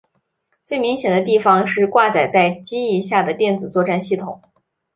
[0.65, 4.41] 最明显的地方是挂载在机翼下的电子作战系统。